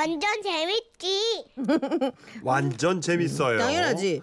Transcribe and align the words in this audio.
완전 0.00 0.42
재밌지. 0.42 1.44
완전 2.42 3.00
재밌어요. 3.02 3.58
당연하지. 3.58 4.22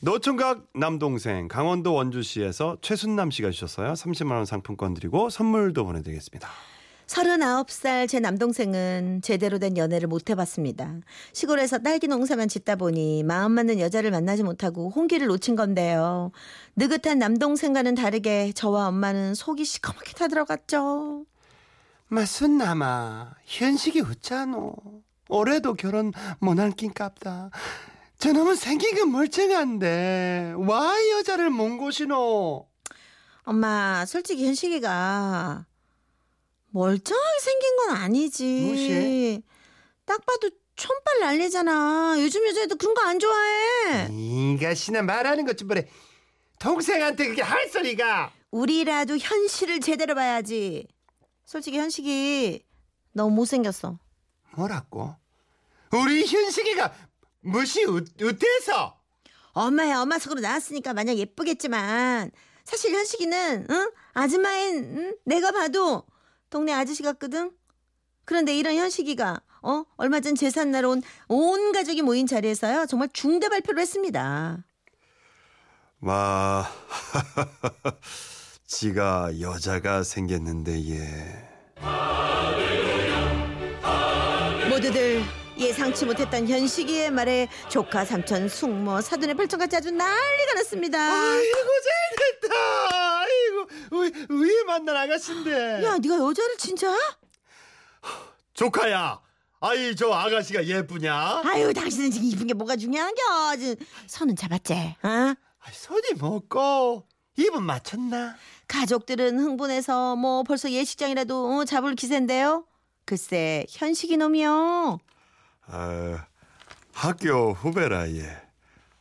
노총각 0.00 0.68
남동생 0.74 1.48
강원도 1.48 1.92
원주시에서 1.92 2.78
최순남 2.80 3.30
씨가 3.30 3.50
주셨어요. 3.50 3.92
30만 3.92 4.32
원 4.32 4.46
상품권 4.46 4.94
드리고 4.94 5.28
선물도 5.28 5.84
보내드리겠습니다. 5.84 6.48
39살 7.08 8.08
제 8.08 8.20
남동생은 8.20 9.20
제대로 9.22 9.58
된 9.58 9.76
연애를 9.76 10.08
못 10.08 10.30
해봤습니다. 10.30 10.94
시골에서 11.32 11.78
딸기 11.78 12.06
농사만 12.06 12.48
짓다 12.48 12.76
보니 12.76 13.22
마음 13.22 13.52
맞는 13.52 13.80
여자를 13.80 14.10
만나지 14.10 14.42
못하고 14.42 14.90
홍기를 14.90 15.26
놓친 15.26 15.56
건데요. 15.56 16.32
느긋한 16.76 17.18
남동생과는 17.18 17.94
다르게 17.96 18.52
저와 18.52 18.88
엄마는 18.88 19.34
속이 19.34 19.64
시커멓게 19.64 20.12
타들어갔죠. 20.12 21.24
마순남아 22.08 23.34
현식이 23.44 24.02
어쩌노 24.02 24.74
올해도 25.28 25.74
결혼 25.74 26.12
못할 26.40 26.70
낀갑다 26.72 27.50
저놈은 28.18 28.56
생긴 28.56 28.96
건 28.96 29.12
멀쩡한데 29.12 30.54
와 30.56 30.94
여자를 31.10 31.50
못 31.50 31.76
고시노 31.78 32.66
엄마, 33.44 34.04
솔직히 34.04 34.46
현식이가 34.46 35.64
멀쩡하게 36.70 37.38
생긴 37.40 37.76
건 37.76 37.96
아니지. 37.96 38.44
무시해? 38.68 39.42
딱 40.04 40.24
봐도 40.26 40.50
촌발 40.76 41.20
난리잖아. 41.20 42.16
요즘 42.18 42.46
여자애들 42.46 42.76
그런 42.76 42.92
거 42.94 43.00
안 43.02 43.18
좋아해. 43.18 44.08
이가시나 44.12 45.00
말하는 45.00 45.46
것좀 45.46 45.66
보래 45.68 45.88
동생한테 46.58 47.28
그게 47.28 47.40
할 47.40 47.68
소리가 47.70 48.32
우리라도 48.50 49.16
현실을 49.16 49.80
제대로 49.80 50.14
봐야지. 50.14 50.86
솔직히 51.46 51.78
현식이 51.78 52.62
너무 53.12 53.34
못생겼어. 53.34 53.98
뭐라고 54.56 55.14
우리 55.92 56.26
현식이가 56.26 56.92
무시 57.40 57.84
어때서 57.84 58.98
엄마야 59.52 60.00
엄마 60.00 60.18
속으로 60.18 60.40
나왔으니까 60.40 60.92
마냥 60.92 61.16
예쁘겠지만 61.16 62.30
사실 62.64 62.92
현식이는 62.94 63.66
응? 63.70 63.90
아줌마인 64.12 64.96
응? 64.98 65.16
내가 65.24 65.50
봐도 65.52 66.04
동네 66.50 66.72
아저씨 66.72 67.02
같거든. 67.02 67.50
그런데 68.24 68.56
이런 68.56 68.74
현식이가 68.76 69.40
어 69.62 69.84
얼마 69.96 70.20
전 70.20 70.34
제삿날 70.34 70.84
온 70.84 71.02
온 71.28 71.72
가족이 71.72 72.02
모인 72.02 72.26
자리에서요 72.26 72.86
정말 72.86 73.08
중대 73.12 73.48
발표를 73.48 73.80
했습니다. 73.80 74.58
와 76.00 76.70
지가 78.66 79.40
여자가 79.40 80.02
생겼는데 80.04 80.88
예 80.90 81.48
모두들 84.68 85.22
예상치 85.58 86.04
못했던 86.06 86.46
현식이의 86.48 87.10
말에 87.10 87.48
조카 87.68 88.04
삼촌 88.04 88.48
숙모 88.48 89.00
사돈의 89.00 89.34
발전까지 89.34 89.76
아주 89.76 89.90
난리가 89.90 90.54
났습니다. 90.54 90.98
아이고 90.98 91.58
잘됐다 92.18 92.54
아이고 93.20 93.68
우리 93.90 94.12
위에 94.28 94.62
만난 94.64 94.96
아가씨인데 94.96 95.82
야 95.84 95.98
네가 95.98 96.16
여자를 96.16 96.56
진짜? 96.58 96.96
조카야 98.54 99.20
아이 99.60 99.96
저 99.96 100.12
아가씨가 100.12 100.64
예쁘냐 100.64 101.42
아유 101.44 101.72
당신은 101.72 102.10
지금 102.12 102.28
이쁜 102.28 102.46
게 102.46 102.54
뭐가 102.54 102.76
중요한겨? 102.76 103.22
손은 104.06 104.36
잡았지? 104.36 104.72
어? 105.02 105.34
손이 105.72 106.14
먹고 106.20 107.04
입은 107.36 107.62
맞췄나 107.64 108.36
가족들은 108.68 109.38
흥분해서 109.38 110.14
뭐 110.16 110.42
벌써 110.44 110.70
예식장이라도 110.70 111.58
어, 111.58 111.64
잡을 111.64 111.94
기세인데요. 111.94 112.64
글쎄 113.04 113.64
현식이 113.70 114.16
놈이요. 114.18 114.98
아, 115.70 116.26
학교 116.92 117.52
후배라 117.52 118.10
예. 118.10 118.36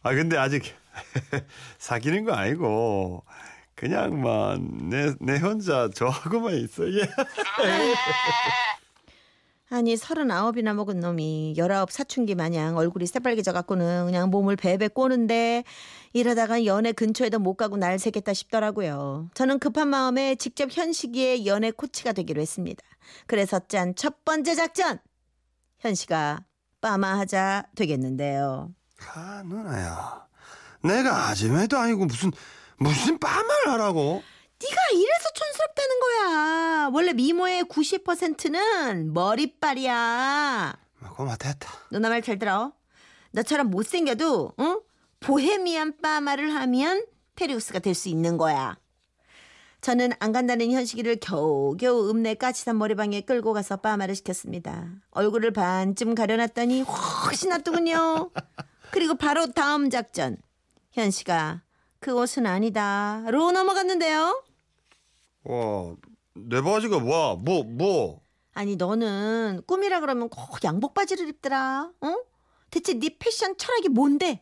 아 0.04 0.14
근데 0.14 0.38
아직 0.38 0.64
사귀는 1.80 2.26
거 2.26 2.34
아니고 2.34 3.24
그냥 3.76 4.22
막내내 4.22 5.14
내 5.20 5.38
혼자 5.38 5.90
좋아하고만 5.90 6.56
있어 6.56 6.92
예. 6.92 7.08
아니 9.70 9.98
서른아홉이나 9.98 10.74
먹은 10.74 11.02
놈이 11.02 11.56
열아홉 11.58 11.92
사춘기 11.92 12.36
마냥 12.36 12.78
얼굴이 12.78 13.06
새빨개져 13.06 13.52
갖고는 13.52 14.06
그냥 14.06 14.30
몸을 14.30 14.56
베베 14.56 14.90
꼬는데 14.90 15.66
이러다가 16.14 16.64
연애 16.66 16.94
근처에도 16.94 17.38
못 17.40 17.56
가고 17.56 17.76
날 17.76 18.00
새겠다 18.00 18.34
싶더라고요. 18.34 19.30
저는 19.34 19.60
급한 19.60 19.90
마음에 19.90 20.36
직접 20.36 20.70
현식이의 20.72 21.46
연애 21.46 21.72
코치가 21.72 22.14
되기로 22.14 22.42
했습니다. 22.42 22.82
그래서 23.26 23.60
짠 23.68 23.94
첫 23.96 24.24
번째 24.24 24.56
작전 24.56 25.00
현식아 25.80 26.46
빠마하자 26.92 27.66
되겠는데요. 27.76 28.70
아 29.14 29.44
누나야, 29.46 30.26
내가 30.84 31.28
아줌마도 31.28 31.78
아니고 31.78 32.06
무슨 32.06 32.32
무슨 32.78 33.20
빠말 33.20 33.68
하라고? 33.68 34.24
네가 34.62 34.82
이래서 34.94 35.30
촌스럽다는 35.36 36.00
거야. 36.00 36.90
원래 36.94 37.12
미모의 37.14 37.64
90%는 37.64 39.14
머리빨이야. 39.14 40.76
고맙됐다. 41.16 41.70
누나 41.92 42.08
말 42.10 42.22
잘 42.22 42.40
들어. 42.40 42.72
너처럼 43.32 43.70
못생겨도 43.70 44.54
응? 44.60 44.80
보헤미안 45.20 45.98
빠마를 46.02 46.56
하면 46.56 47.06
테리우스가 47.36 47.80
될 47.80 47.94
수 47.96 48.08
있는 48.08 48.38
거야. 48.38 48.78
저는 49.88 50.10
안 50.20 50.34
간다는 50.34 50.70
현식이를 50.70 51.16
겨우겨우 51.22 52.10
읍내 52.10 52.34
까치산 52.34 52.78
머리방에 52.78 53.22
끌고 53.22 53.54
가서 53.54 53.78
빠마를 53.78 54.16
시켰습니다. 54.16 54.90
얼굴을 55.12 55.54
반쯤 55.54 56.14
가려놨더니 56.14 56.82
훨씬 56.82 57.52
낫더군요. 57.52 58.30
그리고 58.92 59.16
바로 59.16 59.48
다음 59.48 59.90
작전. 59.90 60.36
현식아, 60.92 61.62
그 62.02 62.14
옷은 62.14 62.46
아니다.로 62.46 63.54
넘어갔는데요. 63.54 64.44
와, 65.46 65.96
내 66.34 66.62
바지가 66.62 67.00
뭐야? 67.00 67.36
뭐 67.36 67.64
뭐? 67.64 68.20
아니 68.56 68.76
너는 68.76 69.62
꿈이라 69.68 70.02
그러면 70.02 70.28
꼭 70.28 70.62
양복 70.66 70.96
바지를 70.96 71.30
입더라. 71.30 71.92
어? 72.02 72.16
대체 72.72 73.00
네 73.00 73.16
패션 73.18 73.56
철학이 73.56 73.88
뭔데? 73.88 74.42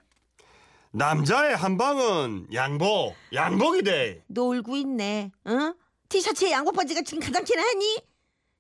남자의 0.96 1.58
한 1.58 1.78
방은 1.78 2.48
양복, 2.54 3.16
양복이 3.34 3.84
돼. 3.84 4.24
놀고 4.28 4.78
있네. 4.78 5.30
응? 5.48 5.74
티셔츠에 6.08 6.52
양복 6.52 6.74
바지가 6.74 7.02
지금 7.02 7.20
가장 7.20 7.44
티나니? 7.44 8.02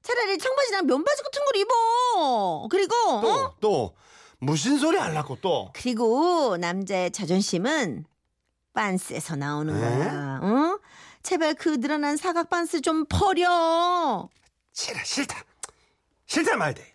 차라리 0.02 0.38
청바지랑 0.38 0.86
면바지 0.86 1.24
같은 1.24 1.46
걸 1.46 1.56
입어. 1.62 2.68
그리고 2.70 2.94
또 3.22 3.30
어? 3.32 3.56
또 3.62 3.96
무슨 4.40 4.78
소리 4.78 4.98
하려고 4.98 5.38
또? 5.40 5.72
그리고 5.74 6.58
남자의 6.58 7.12
자존심은 7.12 8.06
빤스에서 8.74 9.38
나오는 9.38 9.74
에? 9.74 9.80
거야. 9.80 10.40
어? 10.44 10.80
제발 11.24 11.54
그 11.54 11.80
늘어난 11.80 12.18
사각 12.18 12.50
빤스 12.50 12.82
좀 12.82 13.06
버려. 13.08 14.28
싫어, 14.74 15.00
싫다. 15.06 15.42
싫다 16.26 16.58
말대. 16.58 16.95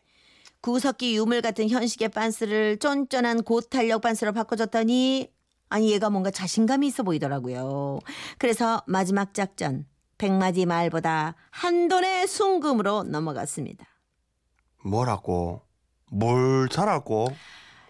구석기 0.63 1.17
유물 1.17 1.41
같은 1.41 1.69
현식의 1.69 2.11
빤스를 2.11 2.79
쫀쫀한 2.79 3.43
고탄력 3.43 4.03
빤스로 4.03 4.33
바꿔줬더니 4.33 5.33
아니 5.71 5.93
얘가 5.93 6.11
뭔가 6.11 6.31
자신감이 6.31 6.87
있어 6.89 7.03
보이더라고요. 7.03 8.01
그래서 8.39 8.83
마지막 8.87 9.33
작전 9.33 9.87
백마디 10.19 10.67
말보다 10.67 11.35
한 11.51 11.89
돈의 11.89 12.27
순금으로 12.27 13.05
넘어갔습니다. 13.05 13.87
뭐라고? 14.85 15.63
뭘 16.11 16.69
잘하고? 16.69 17.29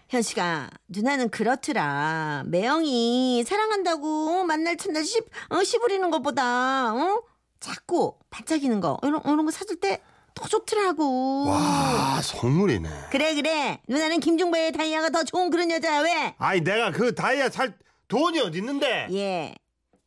현식아 0.09 0.69
누나는 0.87 1.29
그렇더라. 1.29 2.43
매형이 2.47 3.43
사랑한다고 3.45 4.43
만날 4.43 4.77
첫날 4.77 5.03
씹, 5.03 5.25
어, 5.49 5.63
것보다 6.11 6.93
어? 6.93 7.23
자꾸 7.59 8.17
반짝이는 8.29 8.79
거 8.79 8.97
이런, 9.03 9.21
이런 9.23 9.45
거 9.45 9.51
사줄 9.51 9.79
때 9.79 10.01
더 10.41 10.47
좋더라고. 10.47 11.45
와, 11.45 12.19
선물이네. 12.21 12.89
그래 13.11 13.35
그래 13.35 13.79
누나는 13.87 14.19
김종배의 14.19 14.71
다이아가 14.71 15.09
더 15.09 15.23
좋은 15.23 15.51
그런 15.51 15.69
여자야 15.69 15.99
왜? 16.01 16.33
아이 16.39 16.61
내가 16.61 16.91
그 16.91 17.13
다이아 17.13 17.49
살 17.49 17.77
돈이 18.07 18.39
어디 18.39 18.57
있는데? 18.57 19.07
예. 19.11 19.53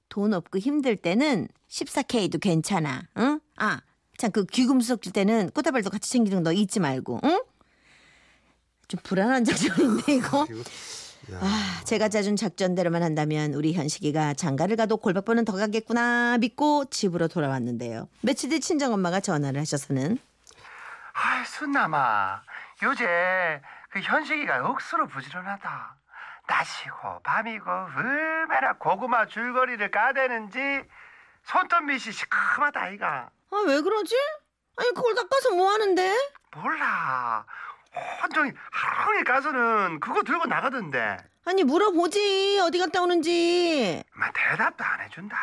돈 0.08 0.34
없고 0.34 0.58
힘들 0.58 0.96
때는 0.96 1.48
14K도 1.70 2.40
괜찮아. 2.40 3.02
응? 3.18 3.40
아, 3.56 3.80
참 4.18 4.30
그 4.32 4.44
귀금속 4.46 5.02
줄 5.02 5.12
때는 5.12 5.50
꽃다발도 5.50 5.90
같이 5.90 6.10
챙기는 6.10 6.42
거너 6.42 6.52
잊지 6.52 6.80
말고. 6.80 7.20
응? 7.24 7.42
좀 8.88 9.00
불안한 9.04 9.44
작전인데 9.46 10.14
이거. 10.14 10.46
야. 11.32 11.38
아, 11.40 11.80
제가 11.84 12.08
짜준 12.08 12.36
작전대로만 12.36 13.02
한다면 13.02 13.54
우리 13.54 13.72
현식이가 13.72 14.34
장가를 14.34 14.76
가도 14.76 14.96
골박번은 14.98 15.44
더 15.44 15.52
가겠구나 15.56 16.38
믿고 16.38 16.86
집으로 16.86 17.28
돌아왔는데요. 17.28 18.08
며칠 18.22 18.50
뒤 18.50 18.60
친정엄마가 18.60 19.20
전화를 19.20 19.60
하셔서는 19.60 20.18
아이 21.12 21.44
순남아 21.46 22.42
요새 22.82 23.60
그 23.90 24.00
현식이가 24.00 24.66
억수로 24.68 25.06
부지런하다 25.06 25.96
낮이고 26.46 27.20
밤이고 27.22 27.70
얼마나 27.70 28.72
고구마 28.74 29.26
줄거리를 29.26 29.90
까대는지 29.90 30.58
손톱 31.44 31.84
밑이 31.84 32.00
시커멓다 32.00 32.80
아이가 32.80 33.30
아, 33.50 33.64
왜 33.66 33.80
그러지? 33.80 34.14
아니 34.76 34.88
그걸 34.92 35.14
닦아서 35.14 35.52
뭐 35.54 35.70
하는데? 35.70 36.16
몰라 36.56 37.46
온종일 38.22 38.54
하루 38.70 39.04
종일 39.04 39.24
가서는 39.24 40.00
그거 40.00 40.22
들고 40.22 40.46
나가던데. 40.46 41.16
아니 41.46 41.62
물어보지 41.62 42.60
어디 42.62 42.78
갔다 42.78 43.02
오는지. 43.02 44.02
마 44.12 44.30
대답도 44.32 44.82
안 44.84 45.00
해준다. 45.00 45.36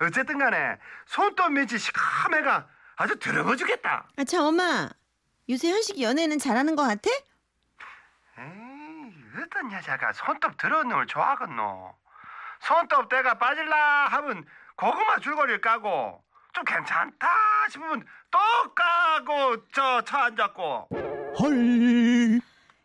어쨌든 0.00 0.38
간에 0.38 0.78
손톱 1.06 1.52
밑이 1.52 1.78
시커매가 1.78 2.66
아주 2.96 3.18
더러워 3.18 3.56
죽겠다. 3.56 4.06
아참 4.18 4.42
엄마 4.44 4.88
요새 5.48 5.70
현식이 5.70 6.02
연애는 6.02 6.38
잘하는 6.38 6.76
것 6.76 6.82
같아? 6.82 7.10
에이, 8.38 9.12
어떤 9.42 9.72
여자가 9.72 10.12
손톱 10.12 10.56
더러운 10.56 10.88
놈을 10.88 11.06
좋아하겠노? 11.06 11.96
손톱 12.60 13.08
때가 13.08 13.34
빠질라 13.38 14.06
하면 14.06 14.44
고구마 14.76 15.18
줄거리를 15.18 15.60
까고 15.60 16.22
좀 16.52 16.64
괜찮다 16.64 17.28
싶으면 17.70 18.06
또 18.34 18.74
까고 18.74 19.64
저차 19.72 20.24
앉았고 20.24 20.88
헐. 21.38 22.40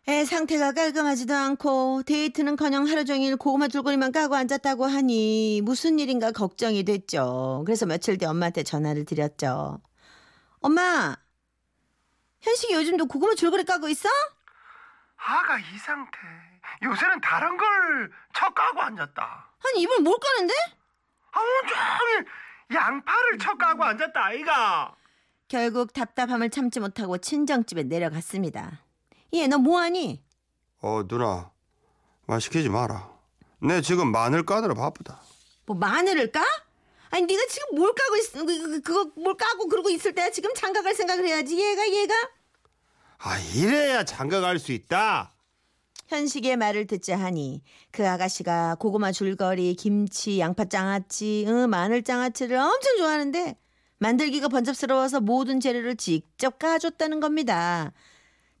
애 0.08 0.24
상태가 0.24 0.72
깔끔하지도 0.72 1.34
않고 1.34 2.02
데이트는커녕 2.04 2.86
하루 2.86 3.04
종일 3.04 3.36
고구마 3.36 3.66
줄거리만 3.68 4.12
까고 4.12 4.34
앉았다고 4.36 4.86
하니 4.86 5.60
무슨 5.64 5.98
일인가 5.98 6.30
걱정이 6.30 6.84
됐죠. 6.84 7.62
그래서 7.66 7.84
며칠 7.86 8.16
뒤 8.16 8.26
엄마한테 8.26 8.62
전화를 8.62 9.04
드렸죠. 9.04 9.80
엄마, 10.60 11.16
현식이 12.42 12.74
요즘도 12.74 13.06
고구마 13.06 13.34
줄거리 13.34 13.64
까고 13.64 13.88
있어? 13.88 14.08
아가 15.16 15.58
이 15.58 15.78
상태 15.78 16.18
요새는 16.82 17.20
다른 17.20 17.56
걸 17.56 17.66
쳐 18.34 18.48
까고 18.50 18.80
앉았다 18.80 19.50
아니 19.66 19.82
이걸 19.82 19.98
뭘 20.00 20.16
까는데? 20.18 20.54
아 21.32 21.40
온종일 21.40 22.26
양파를 22.72 23.38
쳐 23.38 23.54
까고 23.56 23.84
앉았다 23.84 24.24
아이가 24.24 24.94
결국 25.54 25.92
답답함을 25.92 26.48
참지 26.50 26.78
못하고 26.78 27.18
친정집에 27.18 27.82
내려갔습니다. 27.82 28.84
얘 29.34 29.48
너 29.48 29.58
뭐하니? 29.58 30.22
어 30.80 31.02
누나 31.08 31.50
말 32.26 32.40
시키지 32.40 32.68
마라. 32.68 33.10
내 33.60 33.80
지금 33.82 34.12
마늘 34.12 34.46
까느라 34.46 34.74
바쁘다. 34.74 35.20
뭐 35.66 35.76
마늘을 35.76 36.30
까? 36.30 36.40
아니 37.10 37.26
네가 37.26 37.42
지금 37.48 37.76
뭘 37.76 37.92
까고 37.92 38.16
있 38.16 38.32
그, 38.32 38.46
그, 38.46 38.80
그거 38.80 39.10
뭘 39.20 39.36
까고 39.36 39.66
그러고 39.68 39.90
있을 39.90 40.14
때야 40.14 40.30
지금 40.30 40.54
장가갈 40.54 40.94
생각을 40.94 41.26
해야지 41.26 41.58
얘가 41.60 41.88
얘가 41.90 42.14
아 43.18 43.36
이래야 43.56 44.04
장가 44.04 44.40
갈 44.40 44.60
수 44.60 44.70
있다. 44.70 45.34
현식의 46.06 46.56
말을 46.58 46.86
듣자 46.86 47.18
하니 47.18 47.62
그 47.90 48.08
아가씨가 48.08 48.76
고구마 48.76 49.10
줄거리, 49.10 49.74
김치, 49.74 50.38
양파 50.38 50.64
장아찌, 50.64 51.44
응, 51.48 51.68
마늘 51.70 52.04
장아찌를 52.04 52.56
엄청 52.56 52.96
좋아하는데 52.98 53.56
만들기가 54.04 54.48
번잡스러워서 54.48 55.20
모든 55.20 55.60
재료를 55.60 55.94
직접 55.96 56.58
까줬다는 56.58 57.20
겁니다. 57.20 57.92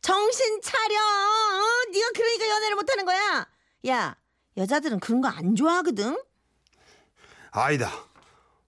정신 0.02 0.60
차려! 0.62 0.94
어? 0.96 1.90
네가 1.92 2.08
그러니까 2.14 2.48
연애를 2.48 2.76
못하는 2.76 3.04
거야. 3.06 3.48
야, 3.88 4.16
여자들은 4.58 5.00
그런 5.00 5.20
거 5.22 5.28
안 5.28 5.56
좋아하거든. 5.56 6.22
아니다. 7.52 7.90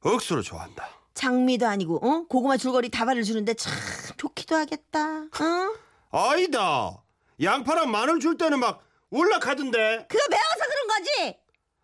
억수로 0.00 0.40
좋아한다. 0.42 0.88
장미도 1.14 1.66
아니고, 1.66 1.96
어? 2.06 2.26
고구마 2.26 2.56
줄거리 2.56 2.88
다발을 2.88 3.22
주는데 3.22 3.52
참 3.54 3.72
좋기도 4.16 4.56
하겠다. 4.56 5.24
어? 5.24 5.76
아니다. 6.10 7.02
양파랑 7.40 7.90
마늘 7.90 8.18
줄 8.18 8.38
때는 8.38 8.58
막 8.60 8.82
올라가던데. 9.10 10.06
그거 10.08 10.24
매워서 10.30 10.70
그런 10.70 10.88
거지. 10.88 11.38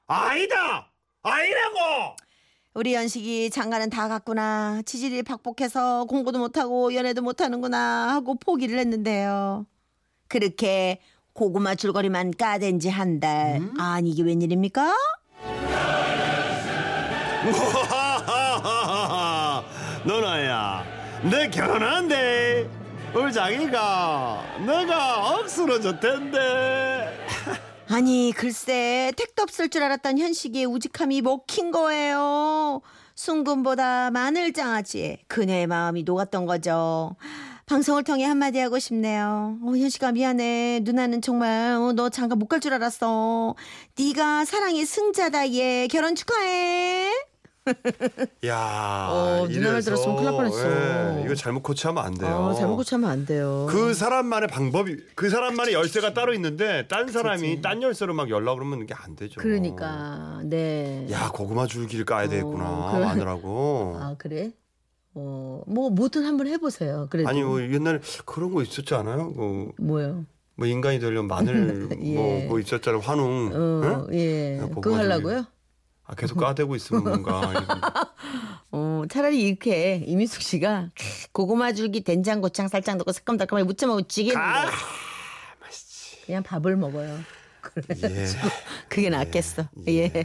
아니다. 0.07 0.91
아니라고. 1.23 2.17
우리 2.79 2.95
연식이 2.95 3.51
장가는 3.51 3.91
다 3.91 4.07
갔구나. 4.07 4.83
치질이 4.87 5.25
박복해서 5.25 6.05
공부도 6.05 6.39
못하고 6.39 6.95
연애도 6.95 7.23
못하는구나 7.23 8.15
하고 8.15 8.37
포기를 8.37 8.79
했는데요. 8.79 9.67
그렇게 10.29 11.01
고구마 11.33 11.75
줄거리만 11.75 12.35
까댄 12.39 12.79
지 12.79 12.89
한 12.89 13.19
달. 13.19 13.61
아니 13.81 14.11
이게 14.11 14.23
웬일입니까? 14.23 14.95
누나야, 20.05 20.85
내 21.29 21.51
결혼한대. 21.51 22.69
우리 23.13 23.33
자기가 23.33 24.41
내가 24.65 25.35
억수로 25.35 25.81
좋댄데. 25.81 27.08
아니 27.91 28.33
글쎄 28.37 29.13
택도 29.17 29.43
없을 29.45 29.69
줄 29.71 29.83
알았던 29.83 30.19
현식이의 30.19 30.67
우직함이 30.67 31.23
먹힌 31.23 31.71
거예요. 31.71 32.83
순금보다 33.15 34.11
마늘장아찌에 34.11 35.23
그녀의 35.27 35.67
마음이 35.67 36.03
녹았던 36.03 36.47
거죠. 36.47 37.17
방송을 37.67 38.05
통해 38.05 38.25
한마디 38.25 38.59
하고 38.59 38.79
싶네요. 38.79 39.59
어, 39.63 39.71
현식아 39.77 40.13
미안해. 40.13 40.81
누나는 40.85 41.21
정말 41.23 41.75
어, 41.75 41.93
너 41.93 42.09
장가 42.09 42.35
못갈 42.35 42.61
줄 42.61 42.75
알았어. 42.75 43.55
네가 43.99 44.45
사랑의 44.45 44.85
승자다 44.85 45.53
얘. 45.55 45.87
결혼 45.89 46.15
축하해. 46.15 47.28
야, 48.47 49.09
어, 49.11 49.47
누나 49.49 49.73
말 49.73 49.83
들었으면 49.83 50.17
큰일 50.17 50.31
날 50.31 50.37
뻔했어. 50.37 51.21
예, 51.21 51.25
이거 51.25 51.35
잘못 51.35 51.63
코치하면 51.63 52.05
안 52.05 52.15
돼요. 52.15 52.35
어, 52.35 52.55
잘못 52.55 52.77
고치면 52.77 53.11
안 53.11 53.27
돼요. 53.27 53.67
그 53.69 53.95
사람만의 53.95 54.49
방법이 54.49 54.97
그 55.15 55.31
사람만의 55.31 55.75
열쇠가 55.75 56.15
따로 56.15 56.35
있는데 56.35 56.87
딴 56.89 57.09
사람이 57.09 57.61
딴 57.63 57.83
열쇠로 57.83 58.15
막 58.15 58.31
연락 58.31 58.55
그러면 58.55 58.83
이게 58.83 58.95
안 58.95 59.17
되죠. 59.17 59.41
그러니까 59.41 60.41
네. 60.45 61.07
야 61.11 61.31
고구마 61.33 61.67
줄기를 61.67 62.05
까야 62.05 62.29
되겠구나 62.29 62.65
어, 62.65 62.93
그래. 62.93 63.05
마늘하고. 63.05 63.97
아 64.01 64.15
그래? 64.19 64.53
어, 65.15 65.63
뭐 65.67 65.91
뭐든 65.91 66.25
한번 66.25 66.47
해보세요. 66.47 67.09
그래도 67.11 67.29
아니 67.29 67.43
뭐 67.43 67.61
옛날에 67.61 68.01
그런 68.25 68.53
거 68.53 68.63
있었지 68.63 68.95
않아요? 68.95 69.33
그, 69.33 69.73
뭐요? 69.79 70.25
뭐 70.55 70.67
인간이 70.67 70.99
되려면 70.99 71.29
마늘 71.29 71.89
예. 72.03 72.15
뭐, 72.15 72.49
뭐 72.49 72.61
있었잖아요 72.61 73.01
환웅. 73.01 73.51
어, 73.53 74.07
응? 74.09 74.15
예. 74.15 74.59
야, 74.59 74.69
그거 74.69 74.97
하려고요? 74.97 75.47
아, 76.09 76.15
계속 76.15 76.39
까대고 76.39 76.75
있으면 76.77 77.05
뭔가 77.05 77.53
어, 78.73 79.03
차라리 79.11 79.43
이렇게 79.43 80.03
이민숙 80.07 80.41
씨가 80.43 80.89
고구마 81.33 81.73
줄기 81.73 82.03
된장 82.03 82.41
고창 82.41 82.67
살짝 82.69 82.97
넣고 82.97 83.13
새콤달콤하게 83.13 83.65
무쳐 83.65 83.87
먹으면 83.87 84.09
지겠는데 84.09 84.43
아, 84.43 84.71
그냥 86.27 86.43
밥을 86.43 86.77
먹어요. 86.77 87.19
예. 88.03 88.27
그게 88.89 89.11
낫겠어. 89.11 89.69
예. 89.89 90.25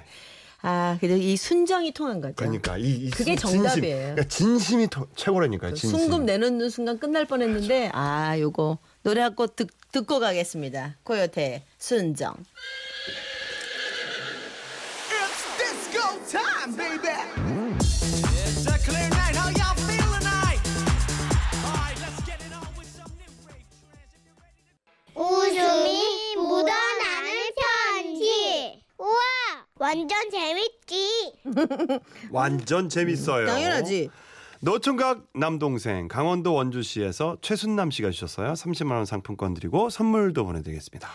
아, 0.62 0.98
그래도 1.02 1.18
이 1.18 1.36
순정이 1.36 1.92
통한 1.94 2.22
거죠. 2.22 2.36
그러니까 2.36 2.78
이, 2.78 2.84
이 2.90 3.10
그게 3.10 3.36
진- 3.36 3.50
진심, 3.50 3.64
정답이에요. 3.64 3.98
그러니까 4.00 4.24
진심이 4.30 4.88
토- 4.88 5.08
최고라니까요. 5.16 5.74
진심. 5.74 6.00
순금 6.00 6.26
내놓는 6.26 6.70
순간 6.70 6.98
끝날 7.00 7.26
뻔했는데 7.26 7.92
아, 7.94 8.40
요거 8.40 8.78
노래 9.04 9.22
한 9.22 9.36
곡 9.36 9.58
듣고 9.92 10.20
가겠습니다. 10.20 10.96
코요태 11.04 11.66
순정. 11.78 12.34
Time, 16.34 16.74
baby. 16.76 17.14
It's 17.78 18.66
a 18.66 18.78
clear 18.82 19.08
night. 19.10 19.36
How 19.38 19.50
y'all 19.54 19.78
feel 19.86 20.10
tonight? 20.18 20.60
All 21.64 21.78
right, 21.78 21.98
let's 22.02 22.22
get 22.26 22.42
it 22.42 22.54
on 22.58 22.66
with 22.76 22.90
some 22.90 23.12
new 23.22 23.30
rave 23.46 23.70
trance. 23.86 24.18
웃음이 25.14 26.36
묻어나는 26.38 27.30
편지. 27.62 28.82
우와, 28.98 29.22
완전 29.78 30.18
재밌지. 30.32 31.34
완전 32.32 32.90
재밌어요. 32.90 33.46
당연하지. 33.46 34.10
노총각 34.62 35.28
남동생 35.36 36.08
강원도 36.08 36.54
원주시에서 36.56 37.38
최순남 37.42 37.92
씨가 37.92 38.10
주셨어요. 38.10 38.54
30만 38.54 38.94
원 38.94 39.06
상품권 39.06 39.54
드리고 39.54 39.90
선물도 39.90 40.46
보내드리겠습니다. 40.46 41.10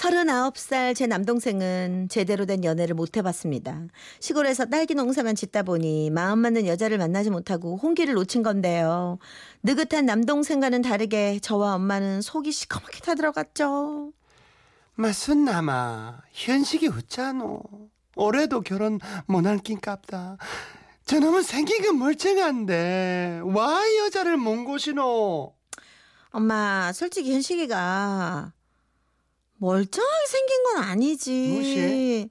39살 0.00 0.94
제 0.96 1.06
남동생은 1.06 2.08
제대로 2.08 2.46
된 2.46 2.64
연애를 2.64 2.94
못 2.94 3.18
해봤습니다. 3.18 3.82
시골에서 4.20 4.64
딸기 4.66 4.94
농사만 4.94 5.34
짓다 5.34 5.62
보니 5.62 6.08
마음 6.10 6.38
맞는 6.38 6.66
여자를 6.66 6.96
만나지 6.96 7.28
못하고 7.28 7.76
홍기를 7.76 8.14
놓친 8.14 8.42
건데요. 8.42 9.18
느긋한 9.62 10.06
남동생과는 10.06 10.80
다르게 10.80 11.38
저와 11.40 11.74
엄마는 11.74 12.22
속이 12.22 12.50
시커멓게 12.50 13.00
타들어갔죠. 13.00 14.12
마순남아 14.94 16.22
현식이 16.32 16.88
어쩌노 16.88 17.62
올해도 18.16 18.62
결혼 18.62 19.00
못할 19.26 19.58
낀갑다 19.58 20.36
저놈은 21.04 21.42
생기가 21.42 21.92
멀쩡한데 21.92 23.40
와 23.44 23.82
여자를 24.04 24.36
못 24.36 24.64
고시노 24.64 25.54
엄마, 26.32 26.92
솔직히 26.92 27.32
현식이가 27.32 28.52
멀쩡하게 29.60 30.26
생긴 30.26 30.62
건 30.64 30.82
아니지. 30.84 31.48
무엇이? 31.48 32.30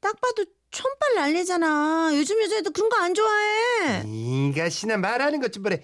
딱 0.00 0.20
봐도 0.20 0.44
촌발 0.70 1.14
난리잖아. 1.14 2.10
요즘 2.14 2.40
여자애들 2.42 2.72
그런 2.72 2.88
거 2.90 2.96
안 2.98 3.14
좋아해. 3.14 4.04
니가 4.04 4.68
시나 4.68 4.96
말하는 4.98 5.40
것 5.40 5.50
좀 5.50 5.62
보래 5.62 5.82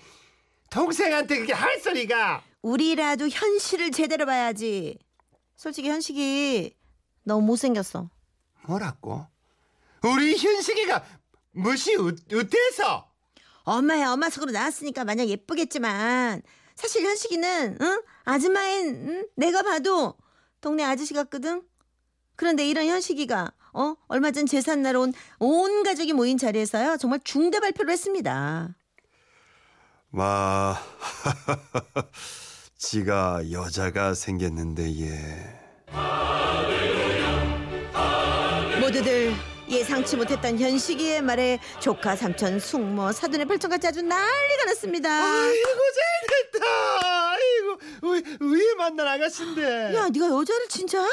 동생한테 0.70 1.38
그게 1.38 1.52
할 1.52 1.80
소리가 1.80 2.42
우리라도 2.62 3.28
현실을 3.28 3.90
제대로 3.92 4.26
봐야지. 4.26 4.98
솔직히 5.56 5.88
현식이 5.88 6.74
너무 7.22 7.46
못생겼어. 7.46 8.10
뭐라고 8.66 9.26
우리 10.02 10.36
현식이가 10.36 11.04
무시 11.52 11.94
우- 11.96 12.08
우태서 12.32 13.08
엄마야 13.64 14.10
엄마 14.10 14.28
속으로 14.28 14.50
나왔으니까 14.52 15.04
마냥 15.04 15.28
예쁘겠지만 15.28 16.42
사실 16.74 17.04
현식이는 17.06 17.78
응? 17.80 18.02
아줌마인 18.24 19.08
응? 19.08 19.26
내가 19.36 19.62
봐도 19.62 20.14
동네 20.64 20.82
아저씨 20.82 21.12
같거든. 21.12 21.62
그런데 22.36 22.66
이런 22.66 22.86
현식이가 22.86 23.52
어 23.74 23.94
얼마 24.08 24.30
전 24.30 24.46
제삿날 24.46 24.96
온 24.96 25.12
온 25.38 25.82
가족이 25.82 26.14
모인 26.14 26.38
자리에서요 26.38 26.96
정말 26.96 27.20
중대 27.22 27.60
발표를 27.60 27.92
했습니다. 27.92 28.74
마 30.10 30.74
지가 32.78 33.50
여자가 33.52 34.14
생겼는데 34.14 35.00
예. 35.00 35.60
모두들 38.80 39.32
예상치 39.68 40.16
못했던 40.16 40.58
현식이의 40.58 41.22
말에 41.22 41.58
조카 41.80 42.16
삼촌 42.16 42.58
숙모 42.58 43.12
사돈의 43.12 43.46
발전까지 43.46 43.86
아주 43.88 44.02
난리가 44.02 44.64
났습니다. 44.66 45.08
아이고 45.10 45.68
잘됐다. 46.52 47.13
위, 48.04 48.22
위에 48.40 48.74
만난 48.76 49.06
아가씨인데. 49.08 49.94
야 49.94 50.08
네가 50.08 50.26
여자를 50.28 50.68
진짜? 50.68 51.04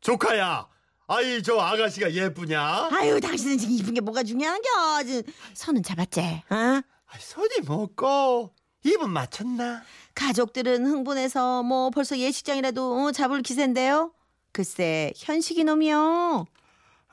조카야. 0.00 0.68
아이 1.06 1.42
저 1.42 1.58
아가씨가 1.58 2.12
예쁘냐? 2.12 2.88
아유 2.92 3.20
당신은 3.20 3.58
지금 3.58 3.74
이쁜 3.74 3.94
게 3.94 4.00
뭐가 4.00 4.22
중요한겨? 4.22 5.02
지- 5.04 5.22
손은 5.54 5.82
잡았지? 5.82 6.20
어? 6.20 6.80
손이 7.18 7.60
먹고 7.66 8.54
입은 8.84 9.10
맞췄나? 9.10 9.82
가족들은 10.14 10.86
흥분해서 10.86 11.62
뭐 11.64 11.90
벌써 11.90 12.16
예식장이라도 12.16 13.06
어, 13.06 13.12
잡을 13.12 13.42
기세인데요. 13.42 14.12
글쎄 14.52 15.12
현식이 15.16 15.64
놈이요. 15.64 16.46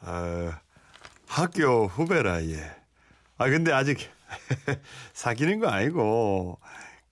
아, 0.02 0.60
학교 1.28 1.88
후배라 1.88 2.44
예. 2.46 2.76
아 3.40 3.50
근데 3.50 3.72
아직 3.72 3.98
사귀는 5.14 5.60
거 5.60 5.68
아니고 5.68 6.60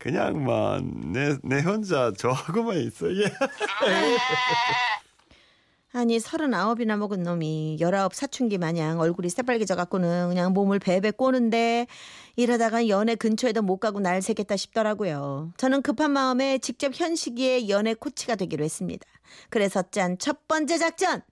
그냥 0.06 0.46
막내내 0.46 1.38
내 1.42 1.62
혼자 1.62 2.12
좋아하고만 2.12 2.78
있어 2.78 3.12
예. 3.12 3.24
아니 5.94 6.20
서른아홉이나 6.20 6.96
먹은 6.98 7.24
놈이 7.24 7.78
열아홉 7.80 8.14
사춘기 8.14 8.60
마냥 8.60 9.00
얼굴이 9.00 9.30
새빨개져 9.30 9.76
갖고는 9.76 10.28
그냥 10.28 10.54
몸을 10.54 10.78
베베 10.78 11.10
꼬는데 11.12 11.88
이러다가 12.36 12.88
연애 12.88 13.16
근처에도 13.16 13.64
못 13.64 13.78
가고 13.78 14.00
날 14.00 14.22
새겠다 14.22 14.56
싶더라고요. 14.58 15.54
저는 15.58 15.82
급한 15.82 16.12
마음에 16.12 16.60
직접 16.60 16.92
현식이의 16.94 17.68
연애 17.70 17.96
코치가 17.96 18.36
되기로 18.36 18.64
했습니다. 18.64 19.08
그래서 19.50 19.82
짠 19.90 20.20
첫 20.20 20.48
번째 20.48 20.78
작전 20.78 21.24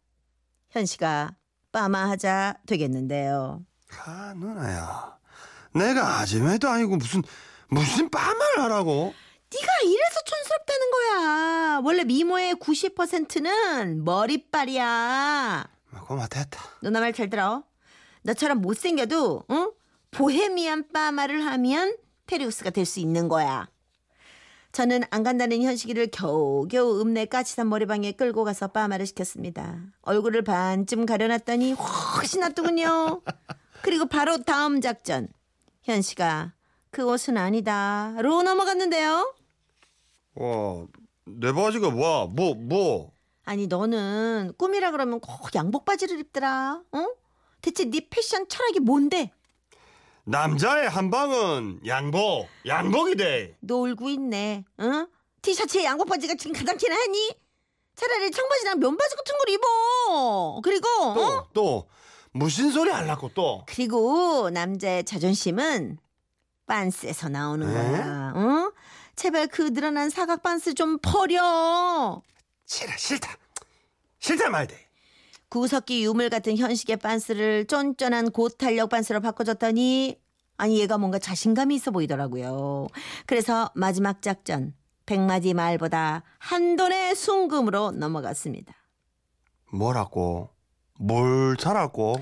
현식아 0.72 1.36
빠마하자 1.72 2.56
되겠는데요. 2.66 3.62
아 4.04 4.34
누나야, 4.36 5.16
내가 5.76 6.22
아줌마도 6.22 6.70
아니고 6.70 6.96
무슨 6.96 7.22
무슨 7.74 8.10
빠말 8.10 8.60
하라고? 8.60 9.14
네가 9.54 9.68
이래서 9.84 10.20
촌스럽다는 10.26 10.92
거야. 10.92 11.82
원래 11.84 12.04
미모의 12.04 12.56
90%는 12.56 14.04
머리빨이야. 14.04 15.68
고마 16.08 16.28
됐다. 16.28 16.60
누나 16.82 17.00
말 17.00 17.14
잘 17.14 17.30
들어. 17.30 17.64
너처럼 18.24 18.62
못생겨도 18.62 19.44
응? 19.52 19.72
보헤미안 20.12 20.90
빠마를 20.92 21.46
하면 21.46 21.96
테리우스가 22.26 22.70
될 22.72 22.86
수 22.86 23.00
있는 23.00 23.28
거야. 23.28 23.68
저는 24.72 25.04
안 25.12 25.22
간다는 25.24 25.62
현식이를 25.62 26.08
겨우겨우 26.12 27.00
읍내 27.02 27.26
까치산 27.26 27.70
머리방에 27.70 28.14
끌고 28.14 28.44
가서 28.44 28.70
빠마를 28.70 29.06
시켰습니다. 29.06 29.78
얼굴을 30.02 30.44
반쯤 30.44 31.06
가려놨더니 31.06 31.74
훨씬 31.74 32.40
낫더군요. 32.42 33.22
그리고 33.84 34.06
바로 34.08 34.38
다음 34.42 34.82
작전. 34.82 35.28
현식아, 35.84 36.54
그 36.94 37.04
옷은 37.10 37.38
아니다.로 37.38 38.44
넘어갔는데요. 38.44 39.34
와, 40.36 40.86
내 41.26 41.52
바지가 41.52 41.90
뭐야? 41.90 42.28
뭐 42.28 42.54
뭐? 42.54 43.12
아니 43.46 43.66
너는 43.66 44.54
꿈이라 44.58 44.92
그러면 44.92 45.20
꼭 45.20 45.54
양복 45.56 45.86
바지를 45.86 46.20
입더라. 46.20 46.82
어? 46.92 47.08
대체 47.62 47.86
네 47.86 48.08
패션 48.10 48.48
철학이 48.48 48.80
뭔데? 48.80 49.32
남자의 50.26 50.88
한 50.88 51.10
방은 51.10 51.82
양복, 51.88 52.48
양복이 52.68 53.16
돼. 53.16 53.58
놀고 53.62 54.10
있네. 54.10 54.64
응? 54.80 55.08
티셔츠에 55.42 55.84
양복 55.84 56.08
바지가 56.08 56.36
지금 56.36 56.54
가장 56.54 56.78
티나 56.78 56.96
하니? 56.96 57.36
차라리 57.96 58.30
청바지랑 58.30 58.80
면바지 58.80 59.16
같은 59.16 59.36
걸 59.40 59.50
입어. 59.50 60.62
그리고 60.64 60.88
또 61.16 61.22
어? 61.22 61.48
또 61.54 61.90
무슨 62.32 62.70
소리 62.70 62.92
하려고 62.92 63.30
또? 63.34 63.64
그리고 63.66 64.52
남자의 64.52 65.04
자존심은 65.04 65.98
빤스에서 66.66 67.30
나오는 67.30 67.70
에? 67.70 67.74
거야. 67.74 68.34
응? 68.36 68.72
제발 69.16 69.48
그 69.48 69.74
늘어난 69.74 70.10
사각 70.10 70.42
빤스 70.44 70.74
좀 70.74 70.98
버려. 71.02 72.22
싫어 72.66 72.92
싫다 72.98 73.30
싫다 74.20 74.50
말대. 74.50 74.76
구석기 75.50 76.04
유물 76.04 76.30
같은 76.30 76.58
현식의 76.58 76.98
빤스를 76.98 77.66
쫀쫀한 77.68 78.32
고탄력 78.32 78.90
빤스로 78.90 79.20
바꿔줬더니 79.22 80.20
아니 80.58 80.80
얘가 80.80 80.98
뭔가 80.98 81.20
자신감이 81.20 81.76
있어 81.76 81.92
보이더라고요. 81.92 82.88
그래서 83.28 83.70
마지막 83.76 84.22
작전 84.22 84.74
백마디 85.06 85.54
말보다 85.54 86.24
한돈의 86.40 87.16
순금으로 87.16 87.92
넘어갔습니다. 87.92 88.74
뭐라고? 89.72 90.50
뭘 91.00 91.58
잘하고? 91.58 92.16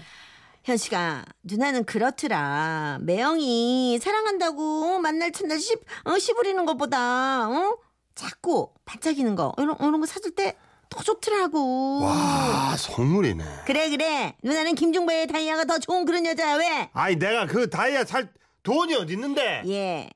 현식아 0.63 1.25
누나는 1.43 1.85
그렇더라. 1.85 2.99
매형이 3.01 3.99
사랑한다고 3.99 4.99
만날 4.99 5.31
첫날 5.31 5.59
시, 5.59 5.75
어, 6.05 6.17
시부리는 6.19 6.65
것보다 6.65 7.49
어? 7.49 7.77
자꾸 8.15 8.71
반짝이는 8.85 9.35
거 9.35 9.53
이런, 9.57 9.75
이런 9.79 9.99
거 9.99 10.05
사줄 10.05 10.31
때 10.35 10.55
더 10.91 11.01
좋더라고. 11.01 12.01
와 12.01 12.75
선물이네. 12.77 13.43
그래 13.65 13.89
그래 13.89 14.35
누나는 14.43 14.75
김중배의 14.75 15.27
다이아가 15.27 15.63
더 15.63 15.79
좋은 15.79 16.03
그런 16.03 16.25
여자야 16.25 16.55
왜? 16.57 16.89
아이 16.91 17.15
내가 17.15 17.45
그 17.47 17.69
다이아 17.69 18.03
살 18.03 18.27
돈이 18.63 18.93
어디 18.95 19.13
있는데? 19.13 19.63
예. 19.67 20.09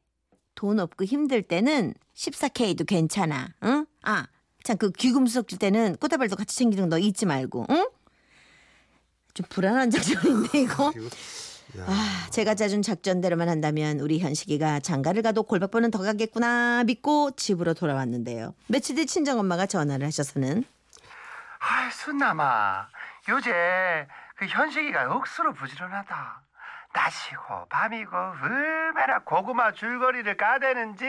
돈 0.54 0.82
없고 0.82 1.06
힘들 1.06 1.42
때는 1.44 1.94
14K도 2.14 2.86
괜찮아. 2.86 3.54
응? 3.64 3.86
아, 4.04 4.28
참 4.66 4.78
그 4.78 4.92
귀금속 4.92 5.48
줄 5.48 5.60
때는 5.60 5.96
꽃다발도 5.96 6.36
같이 6.36 6.58
챙기는 6.58 6.90
거 6.90 7.00
잊지 7.00 7.26
말고. 7.26 7.68
응? 7.70 7.88
좀 9.36 9.46
불안한 9.50 9.92
작전인데 9.92 10.58
이거. 10.64 10.92
아, 11.88 12.28
제가 12.32 12.56
짜준 12.56 12.82
작전대로만 12.82 13.50
한다면 13.50 14.00
우리 14.00 14.20
현식이가 14.20 14.80
장가를 14.80 15.22
가도 15.22 15.44
골백번은 15.44 15.92
더 15.92 16.00
가겠구나 16.00 16.84
믿고 16.86 17.32
집으로 17.36 17.74
돌아왔는데요. 17.74 18.56
며칠 18.68 18.96
뒤 18.96 19.06
친정엄마가 19.06 19.66
전화를 19.66 20.08
하셔서는 20.08 20.64
아이 21.60 21.92
순남아 21.92 22.88
요새 23.28 24.08
그 24.38 24.46
현식이가 24.46 25.14
억수로 25.14 25.52
부지런하다 25.54 26.42
낮이고 26.94 27.66
밤이고 27.70 28.16
얼마나 28.16 29.20
고구마 29.20 29.74
줄거리를 29.74 30.38
까대는지 30.38 31.04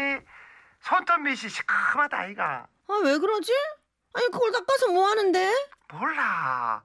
손톱 0.81 1.21
밑이 1.21 1.37
시큼하다 1.37 2.19
아이가 2.19 2.67
아, 2.89 3.01
왜 3.05 3.19
그러지? 3.19 3.53
아니 4.15 4.27
그걸 4.33 4.51
닦아서 4.51 4.89
뭐 4.89 5.07
하는데? 5.07 5.53
몰라 5.93 6.83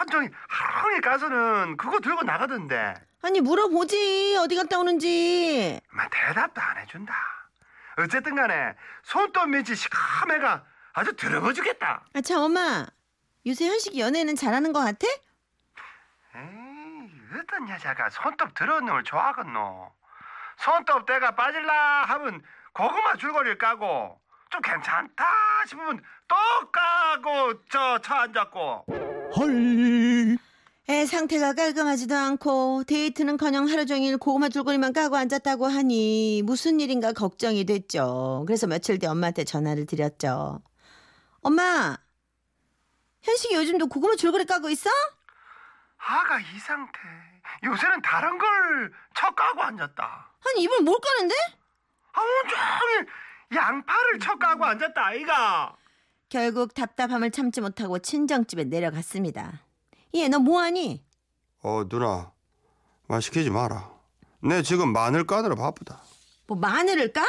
온종일 0.00 0.30
하루 0.48 0.82
종일 0.82 1.00
까서는 1.00 1.76
그거 1.76 2.00
들고 2.00 2.22
나가던데 2.22 2.94
아니 3.22 3.40
물어보지 3.40 4.36
어디 4.38 4.54
갔다 4.56 4.78
오는지. 4.78 5.80
마 5.90 6.08
대답도 6.08 6.60
안 6.60 6.78
해준다 6.78 7.14
어쨌든 7.98 8.34
간에 8.36 8.74
손톱 9.02 9.48
밑이 9.48 9.74
시큼해가 9.74 10.64
아주 10.92 11.14
더러워주겠다 11.16 12.04
아, 12.14 12.20
참 12.20 12.38
엄마. 12.42 12.86
요새 13.46 13.66
현식이 13.68 14.00
연애는 14.00 14.34
잘하는 14.36 14.72
것 14.72 14.80
같아? 14.80 15.06
에이, 16.34 17.10
어떤 17.38 17.68
여자가 17.68 18.10
손톱 18.10 18.54
더러운 18.54 18.84
놈을 18.86 19.04
좋아하겠노? 19.04 19.92
손톱 20.58 21.06
때가 21.06 21.34
빠질라 21.36 22.04
하면 22.04 22.42
고구마 22.72 23.16
줄거리를 23.16 23.58
까고 23.58 24.20
좀 24.50 24.60
괜찮다 24.62 25.24
싶으면 25.66 26.02
또 26.28 26.36
까 26.72 26.80
고저차 27.30 28.20
앉았고 28.22 28.86
애 30.88 31.04
상태가 31.06 31.54
깔끔하지도 31.54 32.14
않고 32.14 32.84
데이트는커녕 32.84 33.68
하루 33.68 33.84
종일 33.84 34.16
고구마 34.16 34.48
줄거리만 34.48 34.92
까고 34.92 35.16
앉았다고 35.16 35.66
하니 35.66 36.42
무슨 36.44 36.78
일인가 36.78 37.12
걱정이 37.12 37.64
됐죠. 37.64 38.44
그래서 38.46 38.68
며칠 38.68 39.00
뒤 39.00 39.06
엄마한테 39.08 39.42
전화를 39.42 39.86
드렸죠. 39.86 40.62
엄마, 41.42 41.96
현식이 43.22 43.56
요즘도 43.56 43.88
고구마 43.88 44.14
줄거리 44.14 44.44
까고 44.44 44.70
있어? 44.70 44.88
아가 45.98 46.38
이 46.38 46.58
상태 46.60 47.00
요새는 47.64 48.02
다른 48.02 48.38
걸 48.38 48.46
쳐 49.16 49.30
까고 49.34 49.62
앉았다 49.62 50.30
아니 50.46 50.62
이번 50.62 50.84
뭘 50.84 50.96
까는데? 51.02 51.34
아 52.12 52.20
온종일 52.20 53.06
양파를 53.54 54.20
쳐 54.20 54.36
까고 54.36 54.64
앉았다 54.64 55.04
아이가 55.04 55.74
결국 56.28 56.74
답답함을 56.74 57.30
참지 57.30 57.60
못하고 57.60 57.98
친정집에 57.98 58.64
내려갔습니다. 58.64 59.62
얘 60.14 60.28
너 60.28 60.38
뭐하니? 60.38 61.04
어 61.62 61.84
누나 61.88 62.32
말 63.06 63.22
시키지 63.22 63.50
마라. 63.50 63.90
내 64.42 64.62
지금 64.62 64.92
마늘 64.92 65.26
까느라 65.26 65.54
바쁘다. 65.54 66.02
뭐 66.46 66.56
마늘을 66.58 67.12
까? 67.12 67.24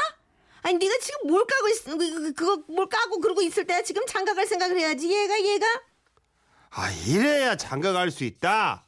아니 0.61 0.77
네가 0.77 0.93
지금 1.01 1.29
뭘 1.29 1.45
까고 1.45 1.67
있 1.69 1.83
그- 1.85 1.97
그- 1.97 2.33
그거 2.33 2.63
뭘 2.73 2.87
까고 2.89 3.19
그러고 3.19 3.41
있을 3.41 3.65
때야 3.65 3.81
지금 3.83 4.05
장가 4.05 4.33
갈 4.33 4.45
생각을 4.45 4.77
해야지 4.77 5.09
얘가 5.11 5.39
얘가 5.41 5.65
아 6.71 6.91
이래야 7.07 7.55
장가 7.55 7.93
갈 7.93 8.11
수 8.11 8.23
있다. 8.23 8.83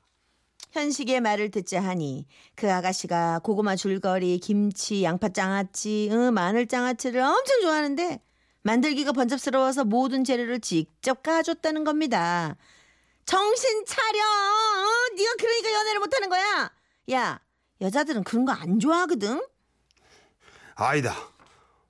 현식의 0.71 1.21
말을 1.21 1.49
듣자 1.49 1.81
하니 1.81 2.27
그 2.55 2.71
아가씨가 2.71 3.39
고구마 3.39 3.75
줄거리, 3.75 4.39
김치, 4.39 5.03
양파 5.03 5.29
장아찌, 5.29 6.09
응, 6.11 6.33
마늘 6.33 6.67
장아찌를 6.67 7.21
엄청 7.21 7.61
좋아하는데 7.61 8.21
만들기가 8.63 9.11
번잡스러워서 9.13 9.85
모든 9.85 10.23
재료를 10.23 10.59
직접 10.59 11.23
까줬다는 11.23 11.83
겁니다. 11.83 12.55
정신 13.25 13.85
차려! 13.85 14.19
어? 14.19 15.15
네가 15.15 15.33
그러니까 15.37 15.71
연애를 15.73 15.99
못하는 15.99 16.29
거야. 16.29 16.71
야, 17.11 17.39
여자들은 17.81 18.23
그런 18.23 18.45
거 18.45 18.51
안 18.51 18.79
좋아하거든. 18.79 19.41
아니다. 20.75 21.15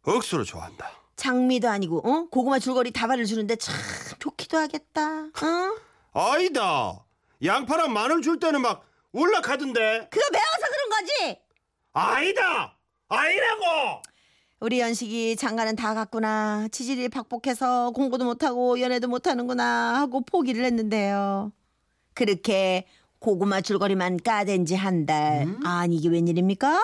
억수로 0.04 0.44
좋아한다. 0.44 0.92
장미도 1.16 1.70
아니고, 1.70 2.00
어? 2.10 2.28
고구마 2.30 2.60
줄거리 2.60 2.92
다발을 2.92 3.26
주는데 3.26 3.56
참 3.58 3.76
좋기도 4.20 4.58
하겠다. 4.58 5.02
어? 5.26 5.78
아니다. 6.14 7.06
양파랑 7.44 7.94
마늘 7.94 8.22
줄 8.22 8.40
때는 8.40 8.62
막 8.62 8.86
울락하던데. 9.12 10.10
그거 10.12 10.26
매워서 10.32 10.68
그런 10.72 10.90
거지. 10.90 11.40
아니다. 11.94 12.78
아니라고. 13.10 14.02
우리 14.60 14.80
연식이 14.82 15.36
장가는 15.38 15.76
다 15.76 15.94
갔구나. 15.94 16.68
치질이 16.72 17.10
팍복해서 17.10 17.92
공부도 17.92 18.26
못하고 18.26 18.80
연애도 18.82 19.08
못하는구나 19.08 20.00
하고 20.00 20.22
포기를 20.22 20.66
했는데요. 20.66 21.52
그렇게 22.14 22.86
고구마 23.20 23.62
줄거리만 23.62 24.18
까댄 24.18 24.66
지 24.66 24.76
한 24.76 25.06
달. 25.06 25.48
아니 25.64 25.96
이게 25.96 26.10
웬일입니까? 26.10 26.80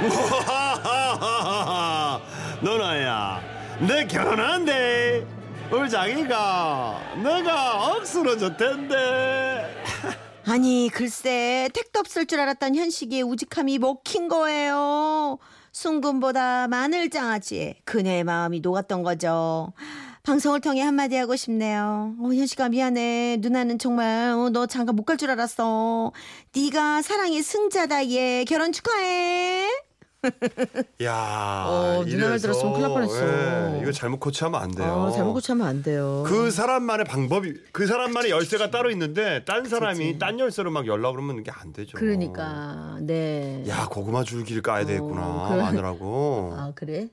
너나야, 2.62 3.40
내 3.86 4.06
결혼한대. 4.06 5.26
우리 5.70 5.88
자기가 5.88 6.98
내가 7.22 7.86
억수로 7.92 8.36
좋댄데. 8.36 9.59
아니 10.50 10.88
글쎄 10.92 11.68
택도 11.72 12.00
없을 12.00 12.26
줄 12.26 12.40
알았던 12.40 12.74
현식이의 12.74 13.22
우직함이 13.22 13.78
먹힌 13.78 14.26
거예요. 14.26 15.38
순금보다 15.70 16.66
마늘 16.66 17.08
장아찌에 17.08 17.76
그녀의 17.84 18.24
마음이 18.24 18.58
녹았던 18.58 19.04
거죠. 19.04 19.72
방송을 20.24 20.60
통해 20.60 20.82
한마디 20.82 21.14
하고 21.14 21.36
싶네요. 21.36 22.16
어, 22.20 22.24
현식아 22.34 22.68
미안해. 22.68 23.36
누나는 23.40 23.78
정말 23.78 24.32
어, 24.32 24.50
너 24.50 24.66
장가 24.66 24.92
못 24.92 25.04
갈 25.04 25.16
줄 25.18 25.30
알았어. 25.30 26.12
네가 26.54 27.02
사랑의 27.02 27.42
승자다 27.42 28.10
얘. 28.10 28.44
결혼 28.44 28.72
축하해. 28.72 29.68
야, 31.02 31.64
어, 31.66 32.04
누나 32.04 32.24
말 32.24 32.30
이래서, 32.30 32.42
들었으면 32.42 32.72
큰일 32.74 32.82
날 32.82 32.92
뻔했어. 32.92 33.76
예, 33.76 33.80
이거 33.82 33.92
잘못 33.92 34.20
코치하면 34.20 34.60
안 34.60 34.70
돼요. 34.70 35.10
고치면 35.32 35.66
안 35.66 35.82
돼요. 35.82 36.24
그 36.26 36.50
사람만의 36.50 37.06
방법이 37.06 37.54
그 37.72 37.86
사람만의 37.86 38.30
열쇠가 38.30 38.70
따로 38.70 38.90
있는데 38.90 39.44
딴 39.44 39.64
사람이 39.64 40.18
딴 40.18 40.38
열쇠로 40.38 40.70
막 40.70 40.86
연락 40.86 41.12
그러면 41.12 41.38
이게 41.38 41.50
안 41.50 41.72
되죠. 41.72 41.96
그러니까 41.96 42.98
네. 43.00 43.64
야 43.68 43.86
고구마 43.86 44.24
줄기를 44.24 44.60
까야 44.60 44.84
되겠구나 44.84 45.22
어, 45.22 45.48
그래. 45.48 45.62
마늘하고. 45.62 46.54
아 46.54 46.72
그래? 46.74 47.08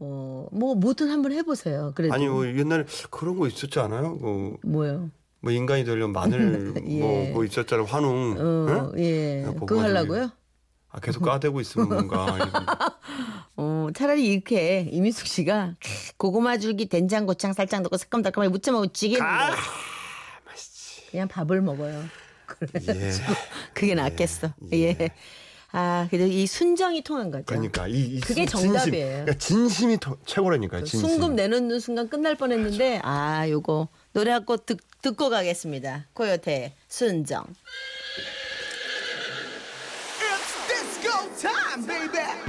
어, 0.00 0.46
뭐 0.50 0.74
뭐든 0.74 1.10
한번 1.10 1.32
해보세요. 1.32 1.92
그래도 1.94 2.14
아니 2.14 2.28
뭐 2.28 2.46
옛날에 2.46 2.84
그런 3.10 3.36
거 3.36 3.46
있었지 3.46 3.78
않아요? 3.80 4.16
그, 4.18 4.56
뭐요? 4.64 5.10
뭐 5.40 5.52
인간이 5.52 5.84
되려면 5.84 6.12
마늘 6.12 6.74
예. 6.88 7.00
뭐, 7.00 7.30
뭐 7.34 7.44
있었잖아요 7.44 7.86
환웅. 7.86 8.36
어, 8.38 8.92
응? 8.94 8.98
예. 8.98 9.42
야, 9.44 9.52
그거 9.52 9.82
하려고요? 9.82 10.30
아 10.90 11.00
계속 11.00 11.22
까대고 11.22 11.60
있으면 11.60 11.88
뭔가 11.88 12.26
어, 13.56 13.88
차라리 13.94 14.26
이렇게 14.26 14.88
이미숙 14.90 15.26
씨가 15.26 15.74
고구마 16.16 16.58
줄기 16.58 16.86
된장 16.88 17.26
고창 17.26 17.52
살짝 17.52 17.82
넣고 17.82 17.96
새콤달콤하게 17.96 18.50
무쳐 18.50 18.72
먹으면 18.72 18.92
지게 18.92 19.20
아, 19.20 19.50
그냥 21.10 21.28
밥을 21.28 21.60
먹어요. 21.60 22.04
예. 22.88 23.12
그게 23.74 23.94
낫겠어. 23.94 24.52
예. 24.72 25.10
아, 25.72 26.06
그래도 26.10 26.26
이 26.32 26.46
순정이 26.46 27.02
통한 27.02 27.30
거죠. 27.30 27.44
그러니까 27.44 27.86
이, 27.88 28.00
이 28.16 28.20
그게 28.20 28.46
진심, 28.46 28.72
정답이에요. 28.72 29.08
그러니까 29.24 29.34
진심이 29.34 29.96
토- 29.98 30.16
최고라니까요. 30.24 30.84
진심. 30.84 31.08
순금 31.10 31.36
내놓는 31.36 31.78
순간 31.80 32.08
끝날 32.08 32.34
뻔했는데 32.36 33.00
아, 33.04 33.46
요거 33.48 33.88
노래 34.14 34.30
한 34.32 34.44
곡 34.46 34.64
듣고 35.02 35.28
가겠습니다. 35.28 36.06
코요태 36.14 36.74
순정. 36.88 37.44
Time, 41.38 41.86
baby. 41.86 42.47